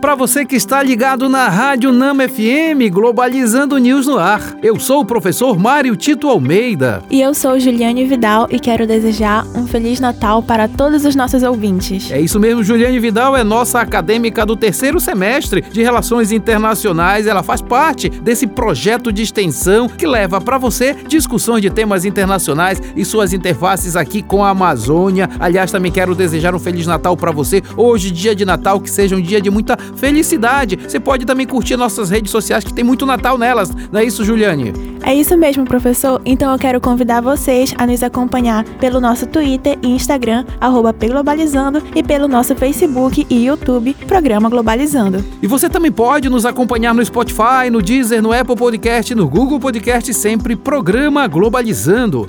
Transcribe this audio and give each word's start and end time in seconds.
Para 0.00 0.14
você 0.14 0.46
que 0.46 0.56
está 0.56 0.82
ligado 0.82 1.28
na 1.28 1.46
Rádio 1.48 1.92
Nama 1.92 2.26
FM, 2.26 2.90
Globalizando 2.90 3.76
News 3.76 4.06
no 4.06 4.16
ar. 4.16 4.56
Eu 4.62 4.80
sou 4.80 5.02
o 5.02 5.04
professor 5.04 5.58
Mário 5.58 5.94
Tito 5.94 6.26
Almeida. 6.26 7.02
E 7.10 7.20
eu 7.20 7.34
sou 7.34 7.60
Juliane 7.60 8.06
Vidal 8.06 8.48
e 8.50 8.58
quero 8.58 8.86
desejar 8.86 9.46
um 9.54 9.66
Feliz 9.66 10.00
Natal 10.00 10.42
para 10.42 10.66
todos 10.66 11.04
os 11.04 11.14
nossos 11.14 11.42
ouvintes. 11.42 12.10
É 12.10 12.18
isso 12.18 12.40
mesmo, 12.40 12.64
Juliane 12.64 12.98
Vidal 12.98 13.36
é 13.36 13.44
nossa 13.44 13.78
acadêmica 13.78 14.46
do 14.46 14.56
terceiro 14.56 14.98
semestre 14.98 15.60
de 15.60 15.82
Relações 15.82 16.32
Internacionais. 16.32 17.26
Ela 17.26 17.42
faz 17.42 17.60
parte 17.60 18.08
desse 18.08 18.46
projeto 18.46 19.12
de 19.12 19.20
extensão 19.20 19.86
que 19.86 20.06
leva 20.06 20.40
para 20.40 20.56
você 20.56 20.96
discussões 21.06 21.60
de 21.60 21.68
temas 21.68 22.06
internacionais 22.06 22.80
e 22.96 23.04
suas 23.04 23.34
interfaces 23.34 23.96
aqui 23.96 24.22
com 24.22 24.42
a 24.42 24.48
Amazônia. 24.48 25.28
Aliás, 25.38 25.70
também 25.70 25.92
quero 25.92 26.14
desejar 26.14 26.54
um 26.54 26.58
Feliz 26.58 26.86
Natal 26.86 27.18
para 27.18 27.30
você. 27.30 27.62
Hoje, 27.76 28.10
dia 28.10 28.34
de 28.34 28.46
Natal, 28.46 28.80
que 28.80 28.90
seja 28.90 29.14
um 29.14 29.20
dia 29.20 29.42
de 29.42 29.50
muita 29.50 29.76
felicidade. 29.96 30.76
Você 30.76 31.00
pode 31.00 31.24
também 31.24 31.46
curtir 31.46 31.76
nossas 31.76 32.10
redes 32.10 32.30
sociais 32.30 32.64
que 32.64 32.72
tem 32.72 32.84
muito 32.84 33.06
Natal 33.06 33.36
nelas. 33.36 33.70
Não 33.90 34.00
é 34.00 34.04
isso, 34.04 34.24
Juliane? 34.24 34.72
É 35.02 35.14
isso 35.14 35.36
mesmo, 35.36 35.64
professor. 35.64 36.20
Então 36.24 36.52
eu 36.52 36.58
quero 36.58 36.80
convidar 36.80 37.20
vocês 37.20 37.74
a 37.78 37.86
nos 37.86 38.02
acompanhar 38.02 38.64
pelo 38.78 39.00
nosso 39.00 39.26
Twitter 39.26 39.78
e 39.82 39.88
Instagram, 39.88 40.44
arroba 40.60 40.92
Globalizando, 40.92 41.82
e 41.94 42.02
pelo 42.02 42.28
nosso 42.28 42.54
Facebook 42.54 43.26
e 43.28 43.46
YouTube, 43.46 43.94
Programa 44.06 44.48
Globalizando. 44.48 45.24
E 45.42 45.46
você 45.46 45.68
também 45.68 45.90
pode 45.90 46.28
nos 46.28 46.46
acompanhar 46.46 46.94
no 46.94 47.04
Spotify, 47.04 47.70
no 47.70 47.82
Deezer, 47.82 48.22
no 48.22 48.32
Apple 48.32 48.56
Podcast, 48.56 49.14
no 49.14 49.28
Google 49.28 49.58
Podcast, 49.58 50.12
sempre 50.14 50.54
Programa 50.54 51.26
Globalizando. 51.26 52.28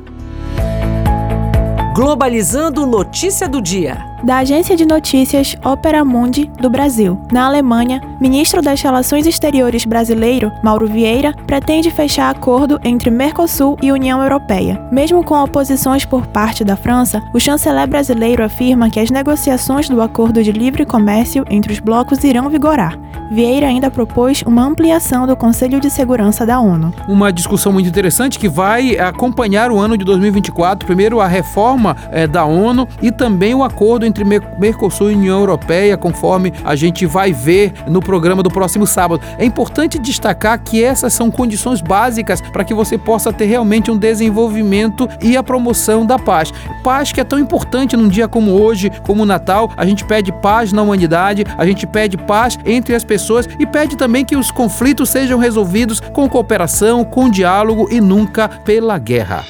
Globalizando 1.94 2.86
notícia 2.86 3.48
do 3.48 3.62
dia 3.62 4.11
da 4.23 4.38
agência 4.38 4.75
de 4.75 4.86
notícias 4.86 5.55
Opera 5.64 6.03
Mundi 6.05 6.50
do 6.59 6.69
Brasil. 6.69 7.19
Na 7.31 7.45
Alemanha, 7.45 8.02
ministro 8.19 8.61
das 8.61 8.81
Relações 8.81 9.25
Exteriores 9.25 9.86
brasileiro, 9.86 10.52
Mauro 10.63 10.88
Vieira, 10.88 11.33
pretende 11.47 11.91
fechar 11.91 12.30
acordo 12.30 12.80
entre 12.83 13.09
Mercosul 13.09 13.78
e 13.81 13.91
União 13.91 14.22
Europeia. 14.22 14.81
Mesmo 14.91 15.23
com 15.23 15.41
oposições 15.41 16.05
por 16.05 16.25
parte 16.28 16.63
da 16.63 16.75
França, 16.75 17.22
o 17.33 17.39
chanceler 17.39 17.88
brasileiro 17.88 18.44
afirma 18.44 18.89
que 18.89 19.00
as 19.00 19.09
negociações 19.09 19.89
do 19.89 20.02
acordo 20.02 20.44
de 20.44 20.52
livre 20.52 20.85
comércio 20.85 21.45
entre 21.50 21.73
os 21.73 21.80
blocos 21.80 22.23
irão 22.23 22.50
vigorar. 22.50 22.97
Vieira 23.31 23.66
ainda 23.66 23.89
propôs 23.89 24.41
uma 24.41 24.61
ampliação 24.61 25.25
do 25.25 25.38
Conselho 25.38 25.80
de 25.80 25.89
Segurança 25.89 26.45
da 26.45 26.59
ONU. 26.59 26.94
Uma 27.08 27.31
discussão 27.31 27.72
muito 27.72 27.88
interessante 27.88 28.38
que 28.38 28.50
vai 28.50 29.00
acompanhar 29.00 29.72
o 29.72 29.80
ano 29.80 29.97
de 29.97 30.03
2024. 30.03 30.85
Primeiro, 30.85 31.22
a 31.22 31.28
reforma 31.28 31.95
é, 32.11 32.28
da 32.28 32.44
ONU 32.44 32.85
e 33.02 33.09
também 33.09 33.56
o 33.56 33.63
acordo 33.63 34.06
entre 34.12 34.26
Mercosul 34.59 35.09
e 35.09 35.16
União 35.16 35.40
Europeia, 35.40 35.98
conforme 35.98 36.54
a 36.64 36.76
gente 36.76 37.06
vai 37.06 37.31
ver 37.31 37.73
no 37.88 38.02
programa 38.02 38.44
do 38.44 38.52
próximo 38.52 38.86
sábado. 38.86 39.22
É 39.38 39.45
importante 39.45 39.98
destacar 39.98 40.62
que 40.62 40.84
essas 40.84 41.14
são 41.14 41.31
condições 41.31 41.81
básicas 41.81 42.42
para 42.42 42.64
que 42.64 42.73
você 42.73 42.98
possa 42.98 43.31
ter 43.31 43.45
realmente 43.45 43.90
um 43.90 43.98
desenvolvimento 43.98 45.08
e 45.22 45.36
a 45.38 45.42
promoção 45.42 46.06
da 46.06 46.20
paz. 46.20 46.53
Paz 46.84 47.12
que 47.12 47.22
é 47.22 47.23
tão 47.23 47.40
importante 47.40 47.95
num 47.95 48.09
dia 48.09 48.28
como 48.28 48.52
hoje, 48.52 48.92
como 49.03 49.23
o 49.23 49.26
Natal. 49.26 49.72
A 49.78 49.86
gente 49.86 50.03
pede 50.03 50.31
paz 50.31 50.73
na 50.73 50.81
humanidade, 50.81 51.46
a 51.58 51.66
gente 51.66 51.88
pede 51.88 52.18
paz 52.18 52.59
entre 52.66 52.94
as 52.94 53.03
pessoas 53.03 53.48
e 53.58 53.66
pede 53.66 53.96
também 53.96 54.25
que 54.25 54.36
os 54.36 54.52
conflitos 54.52 55.09
sejam 55.09 55.40
resolvidos 55.40 56.00
com 56.00 56.28
cooperação, 56.28 57.06
com 57.06 57.30
diálogo 57.30 57.88
e 57.90 58.02
nunca 58.02 58.50
pela 58.50 58.98
guerra. 58.98 59.46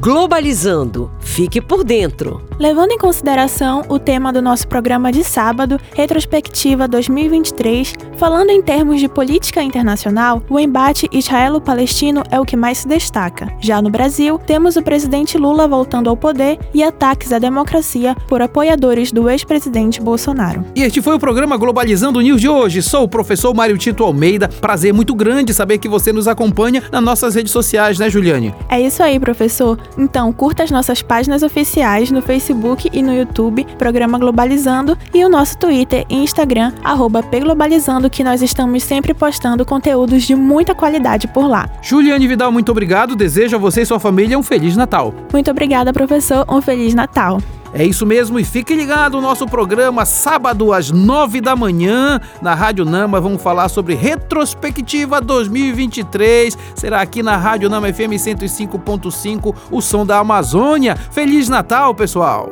Globalizando. 0.00 1.10
Fique 1.34 1.60
por 1.60 1.82
dentro. 1.82 2.40
Levando 2.60 2.92
em 2.92 2.98
consideração 2.98 3.82
o 3.88 3.98
tema 3.98 4.32
do 4.32 4.40
nosso 4.40 4.68
programa 4.68 5.10
de 5.10 5.24
sábado, 5.24 5.80
Retrospectiva 5.92 6.86
2023, 6.86 7.94
falando 8.16 8.50
em 8.50 8.62
termos 8.62 9.00
de 9.00 9.08
política 9.08 9.60
internacional, 9.60 10.40
o 10.48 10.60
embate 10.60 11.08
israelo-palestino 11.10 12.22
é 12.30 12.38
o 12.38 12.44
que 12.44 12.56
mais 12.56 12.78
se 12.78 12.86
destaca. 12.86 13.52
Já 13.58 13.82
no 13.82 13.90
Brasil, 13.90 14.38
temos 14.46 14.76
o 14.76 14.82
presidente 14.82 15.36
Lula 15.36 15.66
voltando 15.66 16.08
ao 16.08 16.16
poder 16.16 16.56
e 16.72 16.84
ataques 16.84 17.32
à 17.32 17.40
democracia 17.40 18.14
por 18.28 18.40
apoiadores 18.40 19.10
do 19.10 19.28
ex-presidente 19.28 20.00
Bolsonaro. 20.00 20.64
E 20.76 20.84
este 20.84 21.02
foi 21.02 21.16
o 21.16 21.18
programa 21.18 21.56
Globalizando 21.56 22.20
News 22.20 22.40
de 22.40 22.48
hoje. 22.48 22.80
Sou 22.80 23.02
o 23.02 23.08
professor 23.08 23.52
Mário 23.52 23.76
Tito 23.76 24.04
Almeida. 24.04 24.46
Prazer 24.46 24.94
muito 24.94 25.12
grande 25.16 25.52
saber 25.52 25.78
que 25.78 25.88
você 25.88 26.12
nos 26.12 26.28
acompanha 26.28 26.84
nas 26.92 27.02
nossas 27.02 27.34
redes 27.34 27.50
sociais, 27.50 27.98
né, 27.98 28.08
Juliane? 28.08 28.54
É 28.68 28.80
isso 28.80 29.02
aí, 29.02 29.18
professor. 29.18 29.76
Então, 29.98 30.32
curta 30.32 30.62
as 30.62 30.70
nossas 30.70 31.02
páginas 31.02 31.23
oficiais 31.42 32.10
no 32.10 32.20
Facebook 32.22 32.88
e 32.92 33.02
no 33.02 33.14
YouTube, 33.14 33.64
Programa 33.78 34.18
Globalizando, 34.18 34.96
e 35.12 35.24
o 35.24 35.28
nosso 35.28 35.56
Twitter 35.58 36.04
e 36.08 36.16
Instagram, 36.16 36.72
arroba 36.82 37.22
Pglobalizando, 37.22 38.10
que 38.10 38.24
nós 38.24 38.42
estamos 38.42 38.82
sempre 38.82 39.14
postando 39.14 39.64
conteúdos 39.64 40.24
de 40.24 40.34
muita 40.34 40.74
qualidade 40.74 41.28
por 41.28 41.46
lá. 41.46 41.68
Juliane 41.82 42.26
Vidal, 42.26 42.52
muito 42.52 42.70
obrigado. 42.70 43.16
Desejo 43.16 43.56
a 43.56 43.58
você 43.58 43.82
e 43.82 43.86
sua 43.86 44.00
família 44.00 44.38
um 44.38 44.42
Feliz 44.42 44.76
Natal. 44.76 45.14
Muito 45.32 45.50
obrigada, 45.50 45.92
professor. 45.92 46.44
Um 46.48 46.60
Feliz 46.60 46.94
Natal. 46.94 47.38
É 47.76 47.84
isso 47.84 48.06
mesmo, 48.06 48.38
e 48.38 48.44
fique 48.44 48.72
ligado 48.72 49.14
no 49.14 49.20
nosso 49.20 49.46
programa 49.46 50.04
sábado 50.04 50.72
às 50.72 50.92
nove 50.92 51.40
da 51.40 51.56
manhã 51.56 52.20
na 52.40 52.54
Rádio 52.54 52.84
Nama. 52.84 53.20
Vamos 53.20 53.42
falar 53.42 53.68
sobre 53.68 53.96
retrospectiva 53.96 55.20
2023. 55.20 56.56
Será 56.76 57.00
aqui 57.00 57.20
na 57.20 57.36
Rádio 57.36 57.68
Nama 57.68 57.92
FM 57.92 58.14
105.5, 58.14 59.56
o 59.72 59.82
som 59.82 60.06
da 60.06 60.18
Amazônia. 60.18 60.94
Feliz 61.10 61.48
Natal, 61.48 61.92
pessoal! 61.96 62.48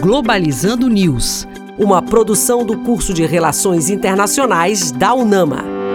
Globalizando 0.00 0.88
News, 0.88 1.46
uma 1.78 2.00
produção 2.00 2.64
do 2.64 2.78
curso 2.78 3.12
de 3.12 3.26
Relações 3.26 3.90
Internacionais 3.90 4.90
da 4.92 5.12
UNAMA. 5.12 5.85